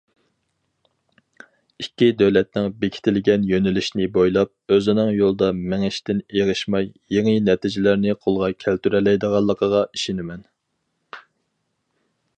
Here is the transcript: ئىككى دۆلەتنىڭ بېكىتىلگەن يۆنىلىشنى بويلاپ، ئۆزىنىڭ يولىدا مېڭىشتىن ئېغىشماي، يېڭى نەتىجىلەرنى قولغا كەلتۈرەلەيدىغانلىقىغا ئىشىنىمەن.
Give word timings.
ئىككى 1.81 2.07
دۆلەتنىڭ 2.21 2.69
بېكىتىلگەن 2.83 3.45
يۆنىلىشنى 3.49 4.07
بويلاپ، 4.15 4.75
ئۆزىنىڭ 4.77 5.13
يولىدا 5.17 5.51
مېڭىشتىن 5.59 6.25
ئېغىشماي، 6.39 6.91
يېڭى 7.17 7.37
نەتىجىلەرنى 7.51 8.19
قولغا 8.25 8.53
كەلتۈرەلەيدىغانلىقىغا 8.65 9.85
ئىشىنىمەن. 9.91 10.43